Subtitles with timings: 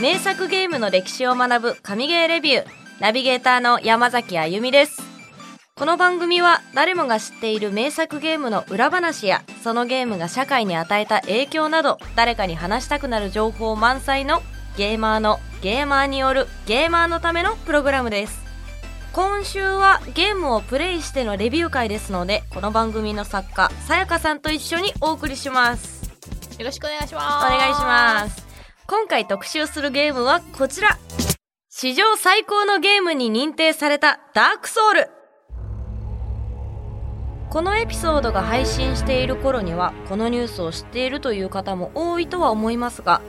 [0.00, 2.66] 名作ゲームの歴史を学ぶ神ゲーレビュー。
[3.00, 5.02] ナビゲーターの山崎あゆみです。
[5.74, 14.42] この番組は誰もが知っている名作ゲームの裏話やそのゲームが社会に与えた影響など誰かに話したくなる情報満載の
[14.76, 18.40] ゲーマーのゲーマーによるゲーマーのためのプログラムです。
[19.12, 26.08] 今週はゲームをプレイしてのレビュー会ですのでこの番組の作家さやかさんと一緒にお送りします。
[26.56, 27.48] よろしくお願いしおます。
[27.48, 28.47] 願いします
[28.90, 30.96] 今回特集するゲームはこちら。
[31.68, 35.10] 史上最高のゲームに認定されたダークソウル
[37.50, 43.20] このエピソードが配信している頃にはこのニュースを知っているという方も多いとは思いますが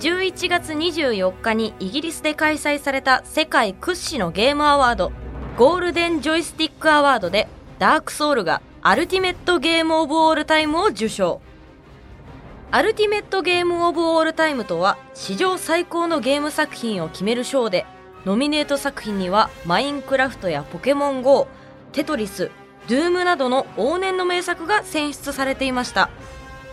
[0.00, 5.12] 11月24日にイギリスで開催された世界屈指のゲームアワード
[5.58, 7.46] ゴールデンジョイスティックアワードで
[7.78, 11.42] ダークソウルがアルティメットゲームオブオールタイムを受賞。
[12.74, 17.86] アルティメットゲームオブオールタイムとは史上最高のゲーム作品を決める賞で
[18.26, 21.46] ノミネート作品にはマインクラフトやポケモン GO
[21.92, 22.50] テトリス
[22.88, 26.10] ドゥームなどの往年の名作が選出されていました。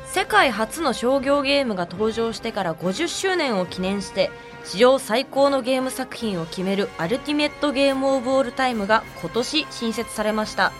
[0.07, 4.31] 世界初の商業ゲームが登場してから50周年を記念して
[4.63, 10.71] 史上最高のゲーム作品を決めるアルティメットゲームオブオールタイムが今年新設されました。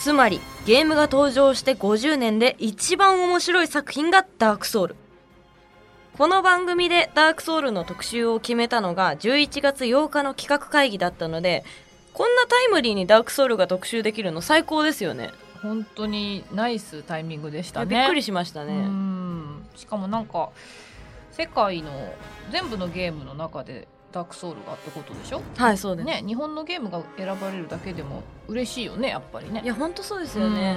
[0.00, 4.96] つまりゲームが登場して50年で一番面白い作品がダークソウル。
[6.16, 11.64] この番組でダークソウルの特集を決めたのが11月8日の企画会議だったので
[12.14, 15.32] こんなタイムリーにダークソウルが特集できるの最高ですよね。
[15.60, 17.94] 本当にナイスタイミングでしたね。
[17.94, 19.66] びっくりしましたうねん。
[19.76, 20.48] しかもなんか
[21.32, 21.90] 世界の
[22.50, 25.42] 全部のゲームの中でダークソウルがってことでしょ？
[25.56, 29.62] はいそうです、ね日本のゲームが選ばれるだけでも嬉しいよねやっぱりね。
[29.64, 30.76] いや本当そうですよね、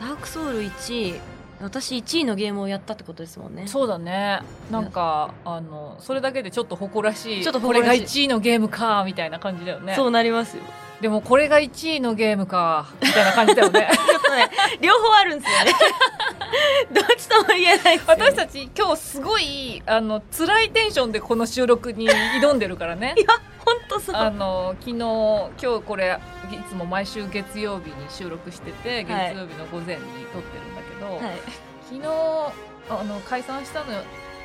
[0.00, 1.20] ダークソウル1位
[1.60, 3.62] 私1位のゲームをやったってことですもんね。
[3.62, 4.40] うんそうだね。
[4.70, 8.22] なんかあのそれだけでちょっと誇らしいちょっとこれが誇らしい。
[8.22, 9.94] 1位のゲームかみたいな感じだよね。
[9.94, 10.62] そうなりますよ。
[11.00, 13.88] でもこれが1位のゲームかみたいな感じだよね。
[13.94, 14.50] ちょっとね
[14.80, 15.72] 両方あるんですよね
[16.92, 18.02] どっちとも言えないね。
[18.06, 23.14] 私たち今日すごいあの辛いテンションでこの収録に挑んでるからね。
[23.18, 23.26] いや
[23.64, 26.18] 本当そうあの昨日今日これ
[26.50, 29.36] いつも毎週月曜日に収録してて月はい。
[29.36, 30.02] 曜日の午前に
[30.32, 31.38] 撮ってるんだけど、はい。
[31.88, 32.08] 昨日
[33.00, 34.00] あの解散したのよ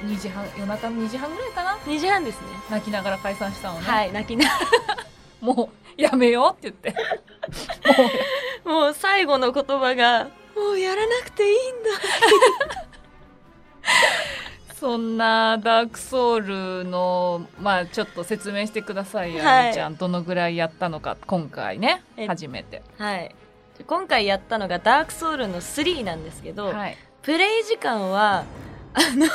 [0.06, 2.48] 2時半夜中の2時半ぐらいかな？2時半ですね。
[2.70, 4.46] 泣きながら解散したのね、はい泣きな
[5.42, 7.02] もうやめようって言って。
[8.66, 10.26] もうもう最後の言葉が
[10.56, 11.90] もうやらなくていいんだ。
[14.80, 19.74] そんなダークソウルのまあちょっと説明してくださいよ、はい。
[19.74, 19.96] ちゃん。
[19.96, 22.04] どのぐらいやったのか今回ね。
[22.16, 22.84] え初めて。
[22.98, 23.36] はい。
[23.86, 26.98] 今回やったのがダークソウルの3なんですけど、はい。
[27.22, 28.46] プレイ時間は
[28.94, 29.28] あの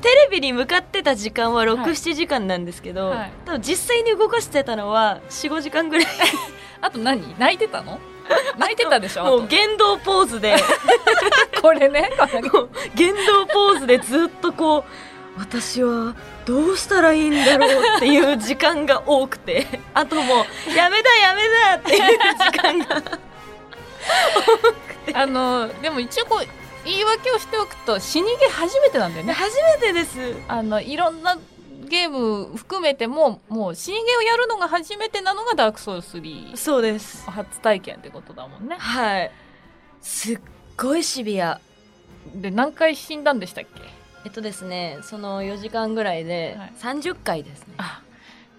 [0.00, 1.90] テレビに向かってた時間は67、はい。
[1.92, 3.32] 7時間なんですけど、はい。
[3.44, 6.06] 多分実際に動かしてたのは45時間ぐらい。
[6.80, 7.38] あと何？
[7.38, 7.98] 泣いてたの？
[8.58, 9.24] 泣いてたでしょ？
[9.24, 10.56] もうあ言動ポーズで。
[11.52, 12.10] と これね。
[12.94, 14.84] 言動ポーズでずっとこ
[15.36, 16.14] う私は
[16.46, 19.66] どうしたらいいんだろうっていう時間が多くて。
[19.94, 23.02] あともうやめだやめだっていう時間が
[25.12, 29.32] あのでも一応こう言い訳をしておくと死にゲー初めてなんだよね。
[29.32, 30.18] 初めてです。
[30.48, 31.36] あのいろんな
[31.88, 37.28] ゲーム含めてももう死にゲーをやるのが初めてなのがダークソウル3そうです。
[37.30, 38.76] 初体験ってことだもんね。
[38.78, 39.30] はい。
[40.00, 40.40] すっ
[40.76, 41.60] ごいシビア。
[42.34, 43.80] で何回死んだんでしたっけ？
[44.24, 46.72] えっとですねその4時間ぐらいではい。
[46.78, 48.02] 30回ですね、あ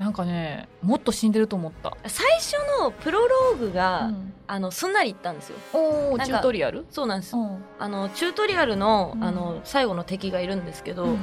[0.01, 4.33] なんかねもっと死んでると思った、最初のプロローグが、うん。
[4.47, 5.57] あのすんなりいったんですよ。
[5.73, 6.87] おおチュートリアル？
[6.89, 7.63] そうなんですうん。
[7.77, 9.23] あのチュートリアルの,、うん。
[9.23, 11.19] あの最後の敵がいるんですけど、うん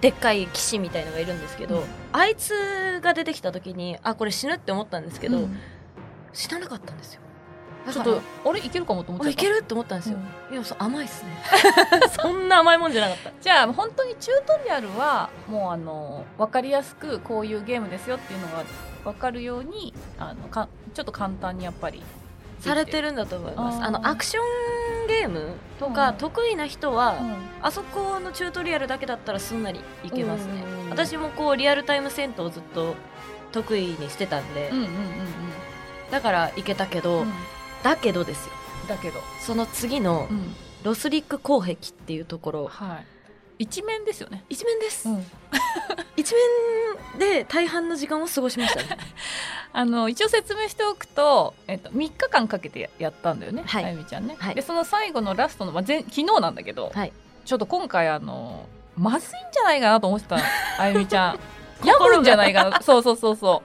[0.00, 1.84] でっかい騎士みたいのがいるんですけど、うん。
[2.12, 5.58] あいつが出てきた時にあこれ死ぬって思ったんですけど、うん。
[6.32, 7.20] 死ななかったんですよ。
[7.20, 7.25] だ
[7.92, 9.40] ちょっとあれいけるかもと思っちゃった。
[9.40, 10.54] あいけるって思ったんですよ、うん。
[10.54, 11.30] いやそう甘いっすね。
[12.20, 13.30] そんな甘いもんじゃなかった。
[13.40, 18.64] じゃあ本当にチュートリアルはもうあの分かりやすくこういうゲームですよっていうのが
[19.04, 22.02] 分かるようにあのかちょっと簡単にやっぱり
[22.60, 23.82] されてる、るんだと思います。
[23.82, 26.14] あのアクションゲームとか、うん。
[26.16, 30.52] 得意な人は、うんあそこのチュートリアルだけだったらすんなりいけますね。
[30.82, 32.94] うん私もこうリアルタイム戦闘をずっと
[33.52, 34.90] 得意にしてたんで、うんうんうん。
[36.10, 37.32] だからいけたけど、うん
[37.86, 38.52] だけどですよ。
[38.88, 40.54] だけど、その次のうん。
[40.82, 42.68] ロスリック広壁っていうところ。
[42.68, 43.00] は
[43.58, 45.26] い、一面ですよね、一面です、うん。
[46.16, 46.32] 一
[47.14, 48.82] 面で大半の時間を過ごしました。
[48.82, 48.98] ね
[49.72, 53.84] あの一応説明しておくと、えっと、3日間かけてややったんだよね、はい。
[53.84, 54.54] あゆみちゃんね、はい。
[54.54, 57.12] でその最後のラストの、まあ、前昨日なんだけど、はい。
[57.44, 58.66] ちょっと今回あの
[58.96, 60.42] まずいんじゃないかなと思ってたの
[60.78, 61.40] あゆみちゃん
[61.84, 62.80] 病むんじゃないかな。
[62.82, 63.62] そうそうそうそ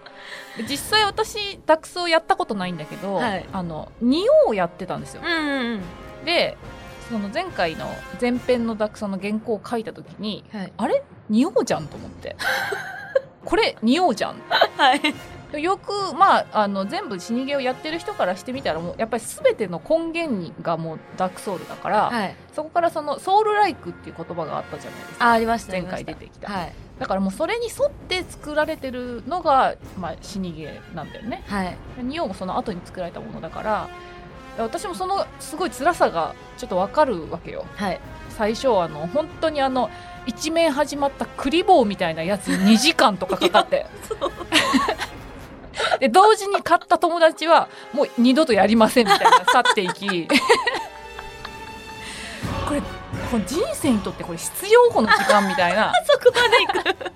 [0.55, 0.57] う。
[0.57, 3.45] で実際私ダックスをやったことないんだけど、はい。
[3.53, 5.21] あの仁王をやってたんですよ。
[5.25, 5.81] うんうん
[6.25, 6.57] で
[7.09, 7.87] その前回の
[8.21, 10.73] 前編のダックスの原稿を書いた時にはい。
[10.77, 11.03] あれ？
[11.29, 12.35] 仁王じゃんと思って。
[13.43, 14.35] これ仁王じゃん。
[14.77, 15.01] はい
[15.57, 22.35] よく、まあ、あの全部死にゲーをやってる人からしてみたらもうやっぱり全ての根源がもうダークソウルだから、はい。
[22.53, 25.27] そこからそのソウルライクっていう言葉があったじゃないですか。
[25.27, 25.71] あありました。
[25.71, 26.73] 前回出てきた、はい。
[26.99, 31.43] だからもうそれに沿って作られてるのが、まあ、死にゲーなんだよね。
[31.47, 31.77] はい。
[32.01, 33.89] 仁王もその後に作られたものだから
[34.57, 37.65] 私もそのすごい辛さがちょっとわかるわけよ。
[37.75, 37.99] はい。
[38.29, 39.89] 最初あの本当にあの
[40.25, 43.87] 一面始まったクリボーみたいなやつに2時間とかかかって
[46.01, 50.27] で同時に買った友達はもう二度とやりませんみたいな去っていき。
[52.67, 55.93] これこの人生にとってこれ必要この時間みたいな。
[56.03, 57.11] そこまで行く。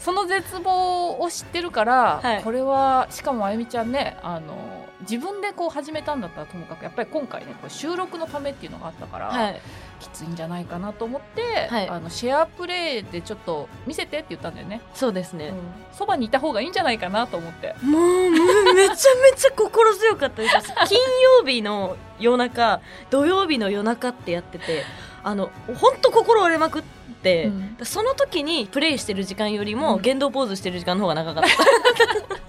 [0.00, 2.42] その絶望を知ってるから、はい。
[2.42, 4.56] これはしかもあゆみちゃんねあの
[5.02, 9.60] 自分でこう始めたんだったらともかくやっぱり今回ねこれ収録のためっていうのがあったから、はい。
[10.00, 11.88] きついんじゃないかなと思って、はい。
[11.88, 14.80] あのシェアプレイでちょっと見せてって言ったんだよね。
[14.94, 15.52] そうですね、
[15.92, 17.74] そば、にいた方がいいんじゃないかなと思って。
[17.82, 18.96] もうむめちゃめ
[19.36, 20.54] ちゃ心強かったです。
[20.88, 20.98] 金
[21.38, 22.80] 曜日の夜中
[23.10, 24.84] 土曜日の夜中ってやってて
[25.22, 26.82] あの本当心折れまくっ
[27.22, 27.76] て、うん。
[27.82, 30.02] その時にプレイしてる時間よりもうん。
[30.02, 31.44] 言動ポーズしてる時間の方が長かっ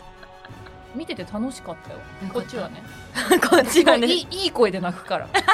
[0.96, 2.00] 見てて楽しかったよ。
[2.34, 2.84] こっちはね。
[3.14, 4.08] た こっちがね。
[4.08, 5.26] いいいい声で泣くから。
[5.32, 5.46] もうやだ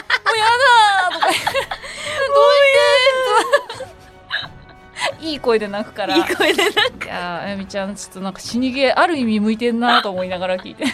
[1.11, 1.41] ーとか どうし
[5.19, 5.27] て。
[5.27, 6.15] いい声で泣くから。
[6.15, 10.85] いい声でなんかいやーあやみちゃんちょっとなんか死にゲーある意味向いてんなと思いながら聞いて。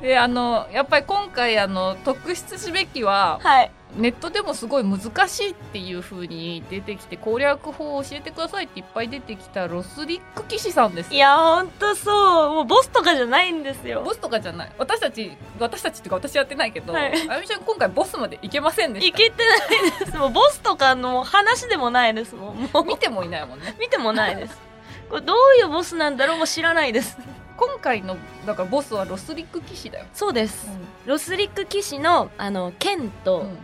[0.00, 12.54] であのやっぱり今回あの特筆すべきははいネットでもすごい難しいっていう風に出てきて攻略法を教えてくださいっていっぱい出てきたロスリック騎士さんですいやほんとそう。
[12.54, 14.02] もうボスとかじゃないんですよ。
[14.02, 14.72] ボスとかじゃない。
[14.78, 17.12] 私たち私たちっていうか私やってないけど、はい。
[17.28, 20.16] あゆみちゃん今回ボスまで行けませんでしいけてないです。
[20.16, 22.56] もうボスとかの話でもないですもん。
[22.56, 22.68] もう。
[22.68, 23.76] た見てもいないもんね。
[23.80, 24.58] 見てもないです。
[25.08, 27.18] これどういうボスなんだろうも知らないです。
[27.56, 30.66] 今回のだからボスはロスリック騎士だよ、そうです、
[31.06, 33.58] ロスリック騎士のあの剣うとん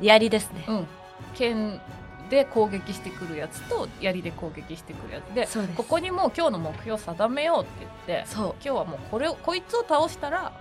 [0.00, 0.86] 槍ですね、うん、
[1.34, 1.80] 剣
[2.30, 10.52] で攻撃してくるやつと槍で攻撃してくるやつでここにもう今日の目標を定めようって言って今日はもうこれをこいつを倒したら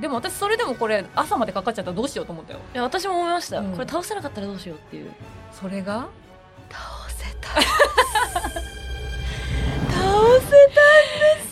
[0.00, 2.60] でも私それでもこれ朝までかかっちゃったらどうしようと思ったよ。
[2.72, 3.72] いや私も思いました、うん。
[3.72, 5.10] これ倒せなかったらどうしようっていう。
[5.50, 6.06] それが？
[6.70, 7.48] 倒せた
[10.38, 10.50] 倒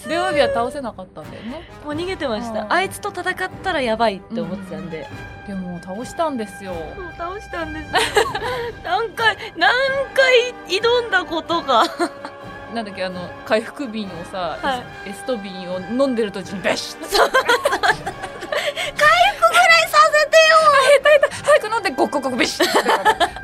[0.02, 1.68] せ土曜日は倒せなかったんだよね。
[1.80, 2.72] たもう逃げてました。
[2.72, 5.06] あいつと戦ったらやばいって思ってたんで、
[5.46, 6.74] でも倒したんですよ。
[7.16, 7.92] 倒したんです。
[8.84, 9.72] 何回何
[10.14, 11.84] 回挑んだことが。
[12.74, 15.10] なんだっけあの回復瓶をさ、はい。
[15.10, 17.38] エスト瓶を飲んでる途中にベシッ回復ぐらい
[19.88, 20.56] させてよ。
[20.62, 21.34] あ下手下手。
[21.44, 22.66] 早く飲んでゴクゴクゴクベシッ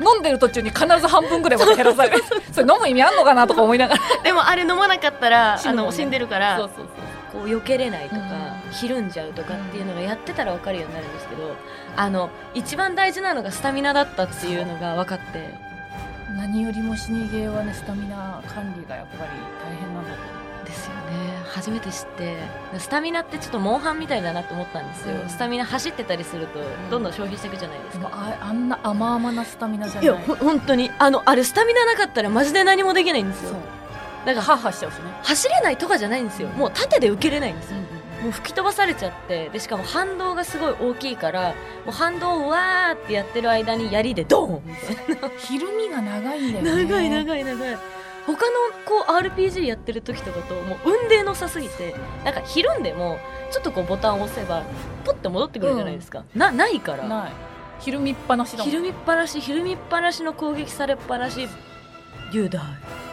[0.03, 4.01] 飲んでる途中に必ず半分ぐらいまで減らされるそれ飲む意味あんのかなとか思いながら。
[4.23, 6.87] でもあれ飲まなかったら死あの死んでるからそうそうそう
[7.33, 8.71] こう避けれないとか、うん。
[8.71, 11.55] ひるんじゃうとかっていうのがやってたら分かるようになるんですけど
[11.95, 15.73] あの一番大事なのがスタミナだったっていうのが分かって。
[16.35, 19.31] 何よりも死にゲーはねスタミナ管理がやっぱり
[19.63, 20.42] 大変なんだと思で
[21.13, 22.35] すよね初めて知って。
[22.79, 25.29] スタミナってちょっとモンハンみたいだなと思ったんですよ、うん。
[25.29, 30.15] スタミナ走ってたりするとどんどん消費していくじゃないですか、うでもああんな甘々なスタミナじゃいない。
[30.15, 30.91] やほ本当に。
[30.97, 33.55] あのあれスタミナなかったらマジで何もできないんですよ。
[34.25, 36.47] だからハッハしちゃうしね、走れないとかじゃないんですよ。
[36.49, 37.77] もう縦で受けれないんですよ。
[37.77, 38.23] うん。
[38.23, 39.49] もう吹き飛ばされちゃって。
[39.49, 41.49] でしかも反動がすごい大きいから
[41.85, 45.29] もう反動をわーってやってる間に槍でドーンみたいな。
[45.37, 46.83] ひるみが長いんだよね。
[46.85, 47.77] 長い長い長い
[48.25, 48.37] 他の
[48.85, 53.19] こう RPG やってる時とかともう運命の差すぎてなんかひるんでも
[53.51, 54.63] ちょっとこうボタンを押せば
[55.03, 57.07] ポッて戻ってくるじゃないですか、なないから。
[57.07, 57.31] ない。
[57.79, 58.69] ひるみっぱなしだもん。
[58.69, 61.47] ひるみっぱなしひるみっぱなしの攻撃されっぱなし
[62.31, 62.61] 雄大。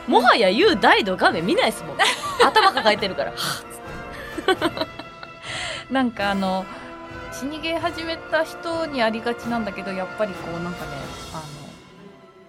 [0.07, 1.97] もはや雄大の画面見ないですもん。
[2.47, 3.33] 頭抱えてるから。
[5.91, 6.65] なんかあの
[7.33, 10.93] 死にゲー始めた人にありがちなんだけどやっぱりこうなんかね
[11.33, 11.43] あの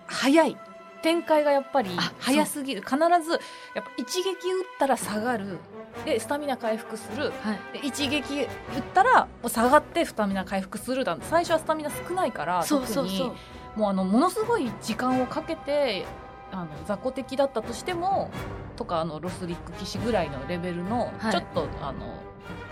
[0.06, 0.58] 早い
[1.02, 2.82] 展開がやっぱりあ早すぎる。
[2.82, 3.32] 必ず
[3.74, 5.60] やっぱ一撃打ったら下がる。
[6.06, 7.32] でスタミナ回復する。
[7.42, 7.80] はい。
[7.82, 8.48] で一撃打っ
[8.94, 13.32] たら下がってスタミナ回復するだ最初はスタミナ少ないから特に。
[13.76, 16.06] もうあのものすごい時間をかけて
[16.52, 18.30] あの雑魚敵だったとしても
[18.76, 21.32] とかあのロスリック騎士ぐらいのレベルの、はい。
[21.32, 22.22] ちょっとあの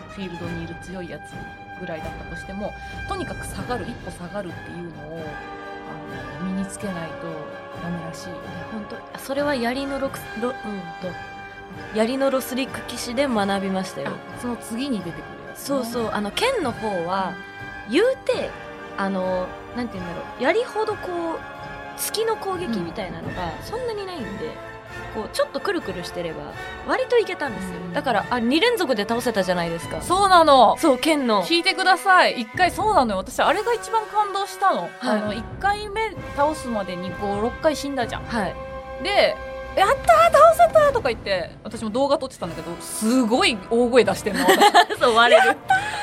[0.09, 2.73] フィールドにいる強いやつぐらいだったとしても
[3.07, 3.85] とにかく下がる。
[3.85, 5.25] 一歩下がるっていうのを
[5.89, 7.27] あの身につけないと
[7.81, 8.29] ダメらしい。
[8.71, 10.57] 本当それは槍のロクロうんと
[11.95, 14.11] 槍のロスリック騎士で学びましたよ。
[14.41, 16.09] その次に出てくるやつ、そうそう。
[16.11, 17.33] あの剣の方は
[17.89, 18.49] 言うて
[18.97, 20.43] あのなんて言うんだろう。
[20.43, 21.39] 槍ほどこう
[21.97, 24.51] 月の攻撃みたいなのがそんなにないんで、
[25.13, 26.53] こうちょっとくるくるしてれば
[26.87, 27.93] 割といけたんですよ、うん。
[27.93, 30.01] だからあ2連続で倒せたじゃないですか。
[30.01, 30.77] そうなの。
[30.77, 31.43] そう剣の。
[31.43, 32.41] 聞いてください。
[32.41, 33.17] 一回そうなのよ。
[33.17, 34.89] 私あれが一番感動したの,、はい。
[35.01, 38.23] あの1回目倒すまでに56回死んだじゃん。
[38.23, 38.55] はい。
[39.03, 39.35] で
[39.77, 44.45] 「やったー倒せた!」とか言って私も動画撮ってたんだけどすごい大声出してんの。
[44.45, 44.59] 私
[44.99, 45.57] そう割れる。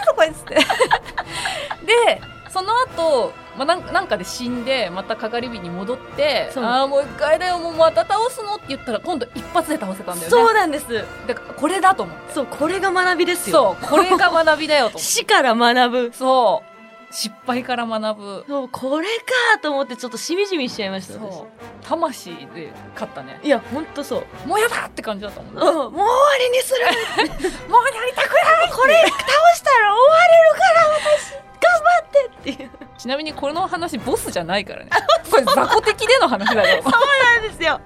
[0.07, 0.61] とか言ってて。
[1.87, 10.30] でその後、まあ、なんなんかで死んでまたかかり火に戻ってああもう一回だよもうまた倒すのって言ったら今度一発で倒せたんだよね。
[10.30, 10.86] そうなんです。
[11.26, 12.32] だからこれだと思って。
[12.34, 13.76] そうこれが学びですよ。
[13.80, 16.12] そうこれが学びだよと死から学ぶ。
[16.12, 16.76] そう。
[17.12, 18.44] 失敗から学ぶ。
[18.48, 21.46] そうこれかと思ってちょっとしみじみしちゃいました私そう。
[21.82, 23.40] 魂で勝ったね。
[23.42, 24.48] いやほんとそう。
[24.48, 25.54] もうやだって感じだったもん。
[25.54, 25.64] ねうん。
[25.64, 26.08] もう終わ
[26.38, 26.84] りにする。
[27.70, 29.14] もうやりたくない これ倒
[29.54, 31.46] したら終われるから私。
[31.58, 32.04] 頑張っ
[32.44, 32.70] てっていう
[33.06, 34.90] ちなみにこの話ボスじゃないからね。
[35.30, 36.82] これ雑魚的での話だよ。
[36.82, 37.80] なんですよ。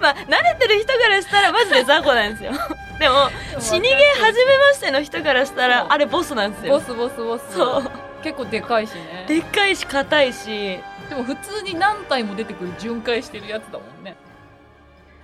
[0.00, 2.50] まあ慣れてる人からしたらマジで雑魚なんですよ。
[2.98, 3.30] でも
[3.60, 5.68] 死にゲー初めましての人からしたそう。
[5.68, 6.80] らあれボスなんですよ。
[6.80, 7.54] ボスボスボス。
[7.54, 7.90] そう。
[8.24, 9.24] 結構でかいしね。
[9.28, 10.80] でっかいし硬いし。
[11.08, 14.16] でも普通に何体も出てくる巡回してるやつだもんね。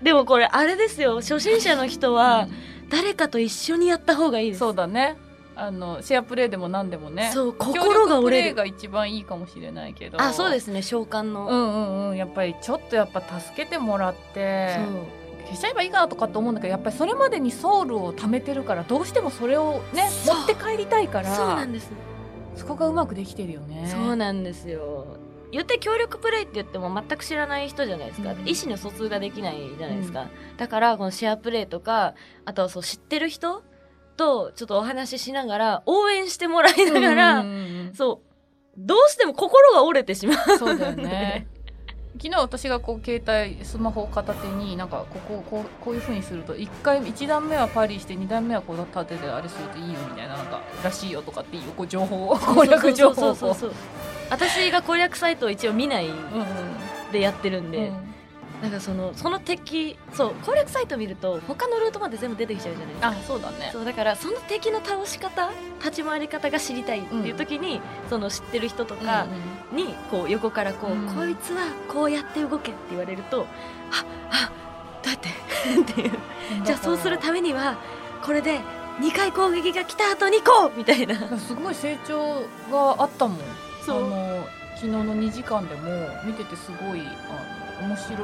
[0.02, 1.16] でもこれあれですよ。
[1.16, 2.46] 初心者の人は
[2.90, 4.60] 誰かと一緒にやった方がいいです。
[4.60, 5.16] そうだね
[5.54, 7.30] あのシェアプレイでも何でもね。
[7.32, 10.20] そう心が折れ協力プレイるが一番いいかもしれないけど。
[10.20, 12.16] あそうですすね召喚の、うんうんうん。
[12.16, 14.74] やっぱりちょっとやっぱ助けてもらって。
[14.76, 15.22] そう。
[15.44, 21.90] 消しちゃえばいいかなとかって思うんだけどやっぱりそれまでにソウルを貯めてるからどうしてもそれをね持って帰りたいからそうなんです。
[22.56, 23.88] そこがうまくできてるよね。
[23.90, 25.18] そうなんですよ。
[25.50, 28.48] 言って協力プレイって言っても全く知らない人じゃないですか、うん。
[28.48, 32.14] 意思の疎通ができないじゃないですか、だからこのシェアプレイとか
[32.46, 33.62] あとはそう知ってる人
[34.16, 37.58] とちょっとお話ししながら応援してもらいながら、うんうんう
[37.90, 38.32] んそう。
[38.76, 40.58] どうしても心が折れてしまう。
[40.58, 41.46] そうだよね。
[42.14, 53.56] 昨日私がこう携帯スマホを片手になんかこここうこういう風にすると1回1段目はパリして2段目はこう立ててあれするといいよみたいななんからしいよとかっていうこう情報を攻略情報を。
[54.30, 57.12] 私が攻略サイトを一応見ないうんうん。
[57.12, 58.11] でやってるんで、うん
[58.62, 63.08] なんかそのその敵そう攻略サイト見ると他のルートまで全部出てきちゃうじゃないですか。
[63.08, 63.70] あそうだね。
[63.72, 65.50] そうだからその敵の倒し方
[65.80, 69.26] 立ち回り方が知りたいっていう時に、その知ってる人とか
[69.72, 71.06] にこう横からこう、うん。
[71.08, 73.46] こいつはこうやって動けって言われると
[73.90, 74.52] ああ
[75.02, 75.28] どうやって
[75.92, 76.12] っていう。
[76.58, 77.76] うんじゃあそうするためには
[78.24, 78.60] これで
[79.00, 81.16] 2回攻撃が来た後にこうみたいな。
[81.38, 83.38] すごい成長があったもん。
[83.84, 84.62] そう。
[84.76, 88.16] 昨日の2時間でも見ててすごいあの面白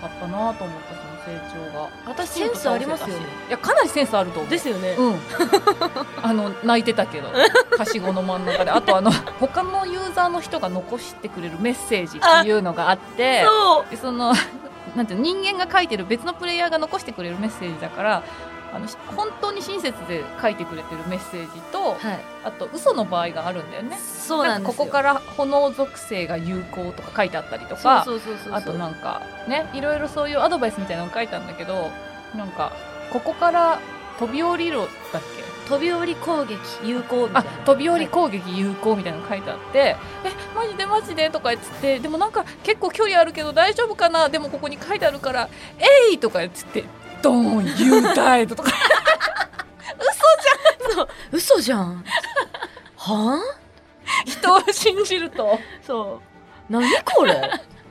[0.00, 1.88] かったなと思ったその成長が。
[2.06, 3.14] 私センスありますよね。
[3.48, 4.50] いやかなりセンスあると思う。
[4.50, 5.20] ですよね、うん、
[6.22, 7.28] あの泣いてたけど。
[7.78, 8.70] はしごの真ん中で。
[8.70, 13.90] あとあの他のユーザーの人が残してくれるメッセージっていうのがあってそう。
[13.90, 14.32] でその
[14.96, 18.22] なんて人間が書いてる別のプレイヤーが残してくれるメッセージだから
[18.72, 21.98] あのし本当に親切で書いてくれてるメッセージとはい。
[22.44, 23.98] あと嘘の場合があるんだよね。
[23.98, 28.04] そうなんここから炎属性が有効とか書いてあったりとか
[28.52, 31.90] あとなんかねいろいろそういうアドバイスみたいなの書いたんだけど
[32.34, 32.72] なんか
[33.12, 33.80] ここから
[34.18, 34.82] 飛び降りろ
[35.12, 35.48] だっけ？
[35.68, 37.50] 飛び降り攻撃有効みたあいな。
[37.66, 39.96] 飛び降り攻撃有効みたいなの書いてあって、え
[40.56, 44.30] マジでマジでとか言ってでもなんか結構距離あるけど大丈夫かな？
[44.30, 45.50] でもここに書いてあるから
[46.10, 46.84] えいとか言って
[47.22, 48.72] ドーン You died とか。
[51.30, 52.04] 嘘じゃん。
[52.96, 53.40] はあ？
[54.24, 55.58] 人を信じると。
[55.82, 56.20] そ
[56.68, 56.72] う。
[56.72, 57.32] 何これ？
[57.34, 57.36] っ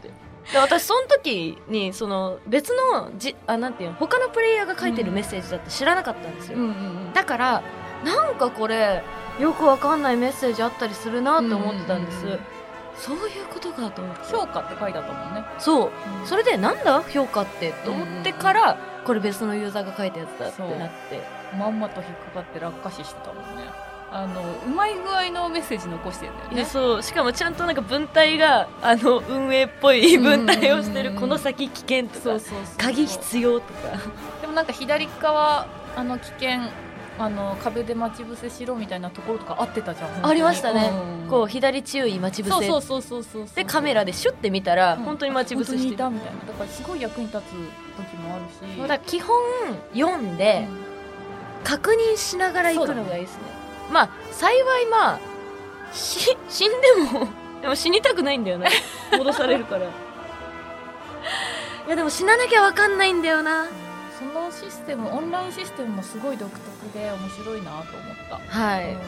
[0.01, 0.09] て
[0.51, 3.95] で私その時にその別のじあなんていうの？
[3.97, 7.63] 他のプレイヤーが書いてるメッセージだって知らなかったんですよ、うんうんだから
[8.03, 9.03] なんかこれ
[9.39, 12.39] よくわかんないメッセージあったりするなって思ってたんです、うんうんうん
[12.99, 14.25] そういうことかと思って。
[14.31, 15.91] 評価って書いてあったもんね、そう。
[16.25, 17.01] それでなんだ？
[17.03, 21.21] 評価ってと思ってから、これ別のユーザーが書いたやつだってなって。
[21.57, 23.63] まんまと引っかかって落下死してたもんね。
[24.11, 26.65] あのうまい具合のメッセージ残してるんだよね。
[26.65, 27.03] そう。
[27.03, 32.43] しかもちゃんとなんか文体があの運営っぽい文体をしてるうんこの先危険とか
[32.77, 33.97] 鍵必要とか。
[34.41, 36.59] でもなんか左側あの危険
[37.19, 40.91] あの壁で待ち伏せしろみたいなところとか合ってたじゃんありましたね。
[41.21, 42.67] うんこう左注意待ち伏せ。
[42.67, 45.03] そうそうそうそうでカメラでシュッて見たらうん。
[45.03, 45.97] 本当に待ち伏せしてる。
[45.97, 46.39] たみたいな。
[46.45, 48.77] だからすごい役に立つ時もあるし。
[48.79, 49.35] だから基本
[49.93, 50.67] 読んで
[51.63, 53.41] 確認しながら行くのがいいですね。
[53.91, 55.19] まあ幸いまあ
[55.93, 56.77] し 死んで
[57.19, 57.27] も
[57.61, 58.69] でも死にたくないんだよね
[59.11, 59.85] 戻されるから。
[59.87, 59.89] い
[61.89, 63.65] やでも死ななきゃわかんないんだよな
[64.17, 68.99] そのシステムオンラインシステムもすごい独特で面白いなと思った、はい、うん。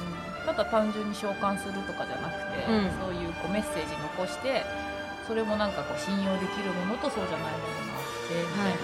[0.45, 2.91] ただ単純に召喚するとかじゃなくて、うん。
[3.01, 4.63] そういうこうメッセージ残して
[5.27, 8.77] それもなんかこう信用できるものとそうじゃないものがあってみたいなのっ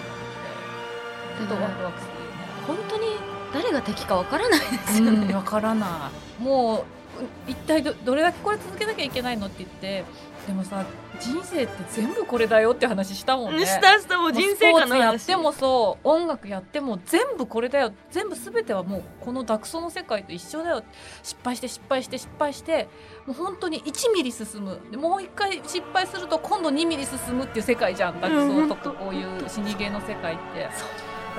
[1.33, 2.45] て、ちょっとワクワクするよね。
[2.67, 3.05] 本当に
[3.53, 6.43] 誰が敵かわからないですよね、うん、わからない。
[6.43, 10.03] もうう一体どどれだけこれ続けなきゃいけないのって言って
[10.47, 10.85] でもさ
[11.19, 13.65] 人生って全部これだよって話したもんね。
[13.65, 17.91] したしたもう人生観のやっ話てもそう音楽やっても全部これだよ。
[18.11, 20.83] 全部全てはもうこのダクソの世界と一緒だよ
[21.23, 22.87] 失敗して失敗して失敗して
[23.25, 30.69] もう本当に1ミリ進むでもう一回失敗すると今度2ミリ進むっていう世界じゃんダクソとかこういう死にゲーの世界って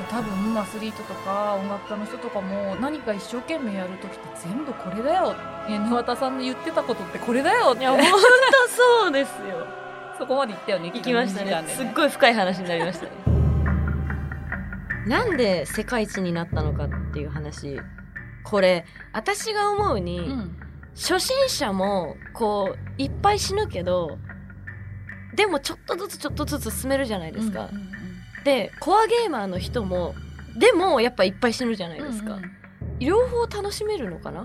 [0.04, 5.34] 多分アスリートとか音楽家の人とかも何か一生懸命やる時って全部これだよ
[5.68, 8.08] 沼田さんの言ってたことってこれだよっていや本当
[8.68, 9.66] そうですよ
[10.18, 13.10] そこまで言ったよね行きましたね昨日の2時間ですっごい深い話になりましたね
[15.06, 17.78] なんで世界一になったのかっていう話
[18.44, 20.56] これ私が思うに、うん
[20.96, 24.16] 初心者もこういっぱい死ぬけど
[25.34, 27.95] でもちょっとずつちょっとずつ進めるじゃないですか、うんうん
[28.46, 30.14] でコアゲーマーの人も
[30.56, 32.98] でもやっぱいっぱい死ぬじゃないですか、うんうん。
[33.00, 34.44] 両方楽しめるのかな？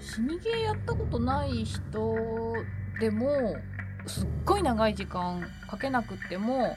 [0.00, 2.16] 死にゲーやったことない人
[2.98, 3.54] でも
[4.06, 6.76] すっごい長い時間かけなくっても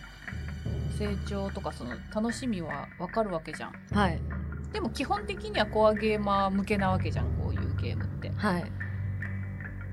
[1.00, 3.74] 成長とかその楽しみはわかるわけじゃん。
[3.92, 4.20] はい。
[4.72, 8.32] でも基本的にはコアゲーマー向けなわけじゃんこういうゲームって。
[8.36, 8.72] はい。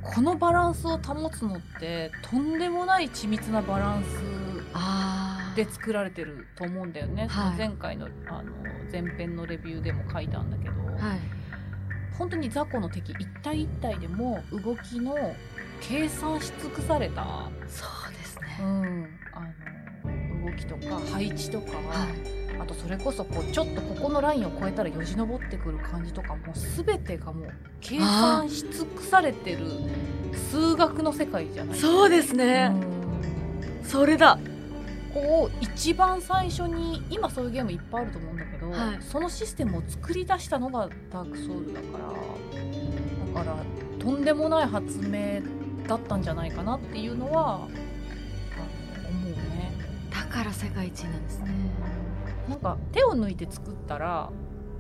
[0.03, 4.07] このバランスを保つのってとんでもない緻密なバランス
[4.73, 5.20] あ
[5.55, 7.31] で作られてると思うんだよね、はい。
[7.31, 8.53] その前回のあの
[8.93, 11.21] 前編のレビューでも書いたんだけど、はい。
[12.19, 15.17] 本当に雑魚の敵一体一体でも動きの
[15.81, 19.41] 計算し尽くされた、そうですうねん、あ
[20.41, 22.41] の動きとか配置とか、はい。
[22.61, 29.61] あとそれこそこうちょっとここのラインを越えたらよじ登ってくる感じとかもう全てがもう計算し尽くされてる
[30.51, 32.71] 数学の世界じゃないそうですね、
[33.83, 34.39] それだ
[35.13, 38.99] こう一番最初に今そういうゲームいっぱいあると思うんだけど、はい。
[39.03, 43.57] そのシステムを作り出したのがダークソウルだからだから
[43.99, 45.41] とんでもない発明
[45.87, 47.71] だったんじゃないかなっていうのは思う
[49.31, 49.73] ね。
[50.11, 51.51] だから世界一なんですね。
[52.49, 54.31] なんか手を抜いて作ったら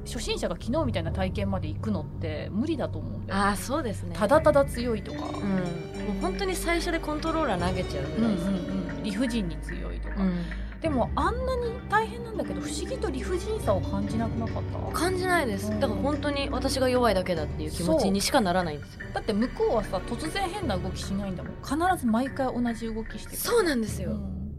[0.04, 4.16] 初心者が昨日みたいな体験まで行くのって無理だと思うんだよ、ああそうですね。
[4.18, 5.24] ただただ強いとか、うん。
[5.26, 8.69] もう本当に最初でコントローラー投げちゃうぐらいです、うん
[9.02, 10.44] 理不尽に強いとか、うん。
[10.80, 14.98] でもあんなに大変なんだけど不思議と理不尽さを感じなくなかった？
[14.98, 15.68] 感じないです。
[15.78, 19.00] だから本当に私が弱いだけだっていう気持ちにしかならないんですよ。
[19.12, 21.52] だって向こうはさ突然変な動きしないんだもん。
[21.62, 23.36] 必ず毎回同じ動きしてくる。
[23.36, 24.52] そうなんですよ、うん。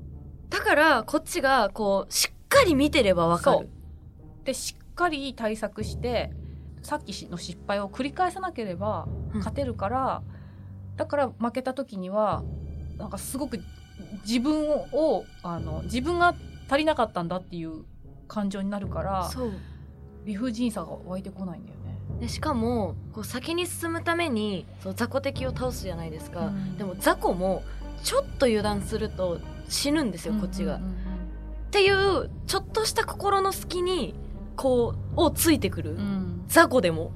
[0.49, 3.69] だからこっちがこうしっかり見てればわかる。
[4.43, 6.31] でしっかり対策して
[6.83, 9.39] さっきの失敗を繰り返さなければうん。
[9.39, 10.21] 勝てるから、
[10.97, 12.43] だから負けた時には
[12.97, 13.59] なんかすごく
[14.25, 16.35] 自分をあの自分が
[16.69, 17.83] 足りなかったんだっていう
[18.27, 19.29] 感情になるから
[20.25, 21.97] 理不尽さが湧いてこないんだよね。
[22.19, 26.77] でしかもこう先に進むためにそう雑魚敵を倒すじゃないですか、うん。
[26.77, 27.63] でも雑魚も
[28.03, 30.79] ちょっと油断すると死ぬんですよこっちが、っ
[31.71, 34.15] ていうちょっとした心の隙に
[34.55, 36.43] こうをついてくる、うん。
[36.47, 37.11] 雑魚でも。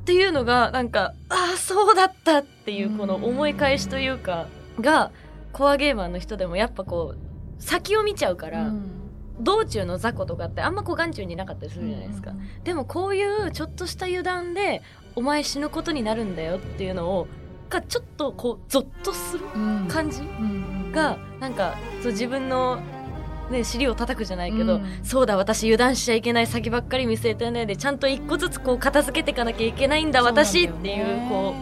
[0.00, 4.46] っていうのがなんかああそうだったっていうこの思い返しというか
[4.80, 5.10] が
[5.52, 8.90] コアゲーマーの人でもやっぱこう先を見ちゃうから、うん。
[9.40, 12.32] 道中の雑魚とかってあんまこう眼中になかったりするじゃないですか、
[12.64, 14.82] でもこういうちょっとした油断で
[15.14, 17.28] お前死ぬことになるんだよっていうのを
[17.70, 19.86] がちょっとこうゾッとするうん。
[19.88, 22.80] 感じうんうんがなんかそう自分の、
[23.48, 25.00] ね、尻を叩くじゃないけど、うん。
[25.04, 31.54] そうだ私油断しちゃいけない先ばっかり見据えてないでちゃんと一個ずつこう片付けていかなきゃいけないんだ私っていうこ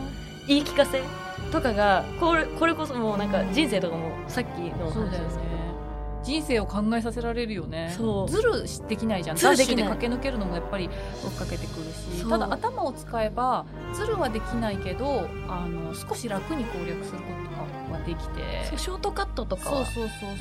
[0.45, 1.03] う言い聞かせ
[1.57, 5.57] とかがこれこれこそもうなんか人生とかもさっきの話ですけど。
[6.23, 7.95] 人生を考えさせられるよね。
[7.97, 8.29] そう。
[8.29, 10.91] ズルできないじゃんダッシュで駆け抜けるのもやっぱり
[11.25, 12.29] 追っかけてくるし。
[12.29, 13.65] ただ頭を使えば
[13.95, 17.27] ズルはできないけどあの少し楽に攻略するこ
[17.89, 18.77] とができて。
[18.77, 19.87] ショートカットとかは。
[19.87, 20.39] そうそうそうそうそう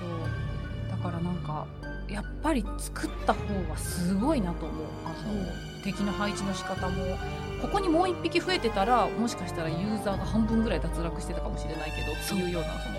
[0.00, 0.90] そう。
[0.90, 1.66] だからなんか
[2.08, 4.86] やっぱり作った方はすごいなと思う。
[5.06, 7.16] あの敵の配置の仕方も
[7.62, 12.98] ここにもう一匹増えてたらもしかしたらユーザーが半分ぐらい脱落してたかもしれないけどっていうようなその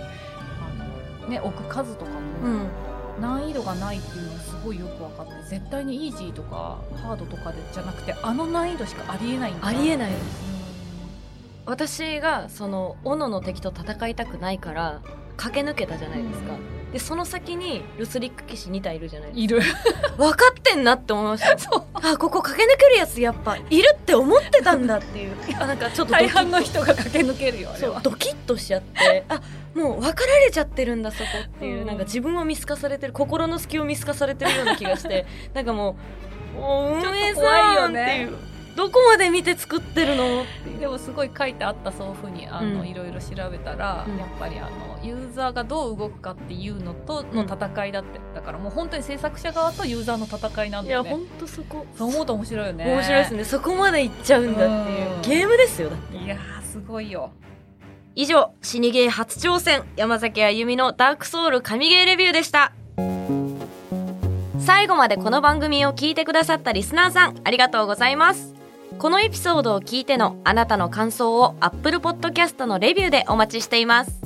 [1.22, 2.68] あの、ね、置く数とかも、うん。
[3.22, 9.68] 難易度がないっていうのがすごいよく分かって絶対にイージーとかハードとかでじゃなくてあの難易度しかありえないんだ。
[9.68, 10.12] ありえない。
[10.12, 10.18] うん。
[11.66, 15.02] 私がその斧の敵と戦いたくないから
[15.38, 16.54] 駆け抜けたじゃないですか、
[16.94, 19.60] でその先にルスリック騎士2体いるじゃないいる。
[19.60, 19.66] か
[20.16, 21.58] 分かってんなって思いました。
[21.58, 21.84] そう。
[21.94, 25.36] あここ駆け抜けるやつやっぱいるって思ってたんだっていう。
[25.60, 27.96] あなんかちょっと大半の人が駆け抜けるよあれは。
[27.96, 29.26] そうドキッとしちゃって。
[29.30, 29.42] あ
[29.74, 31.88] もう分かられちゃってるんだそこっていう、うん。
[31.88, 35.26] なんか自分を見透かされてる心の隙を見透かされてるような気がして。
[35.56, 35.96] なんかも
[36.56, 40.46] う もう運営さんってよねいうどこまで見て作ってるの？
[40.80, 42.88] でもすごい書いてあったそういうふうにあの、うん。
[42.88, 44.18] いろいろ調べたら、うん。
[44.18, 51.10] やっぱりあのユーザーがどう動くかっていうのとの戦いだって、だからもう本当に制作者側とユーザーの戦いなんだよね。
[51.10, 51.86] いやほんとそこ。
[51.96, 52.86] そう思うと面白いよね。
[52.86, 53.44] 面白いですね。
[53.44, 55.16] そこまでいっちゃうんだっていう。
[55.16, 55.22] うん。
[55.22, 56.18] ゲームですよだって。
[56.18, 57.32] いやーすごいよ。
[58.16, 62.74] 以上死にゲー初挑戦山崎あゆみのダークソウル神ゲーレビューでした。
[64.60, 68.54] 最後までこの番組を聞いてくださったリスナーさんありがとうございます
[69.00, 74.22] このエピソードを聞いてのあなたの感想を Apple Podcast のレビューでお待ちしています。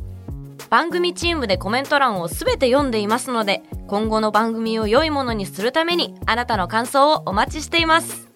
[0.70, 8.28] 番組チームでコメント欄をすべて読んでいますので今後の番組を良いものにするためにあなたの感想をお待ちしています。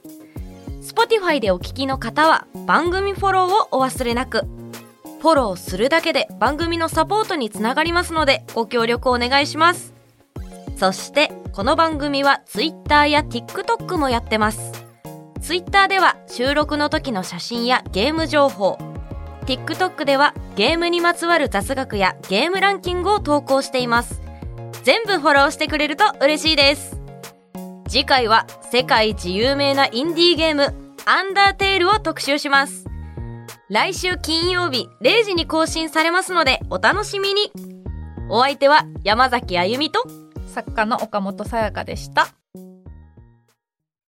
[0.81, 4.41] Spotify でお聞きの方は番組フォローをお忘れなく。
[5.21, 9.93] フォローするだけで番組のサポートにつながりますのでご協力お願いします。
[10.77, 14.80] そしてこの番組は Twitter や TikTok もやってます。
[15.51, 18.77] Twitter では収録の時の写真やゲーム情報。
[19.45, 24.21] TikTok ではゲームにまつわる雑学やゲームランキングを投稿しています。
[24.83, 27.01] 全部フォローしてくれると嬉しいです。
[27.89, 30.73] 次回は世界一有名なインディーゲーム
[31.05, 32.85] アンダーテールを特集します。
[33.67, 37.51] 来週金曜日0時に更新されますのでお楽しみに。
[38.29, 40.01] お相手は山崎あゆみと
[40.47, 42.29] 作家の岡本さやかでした。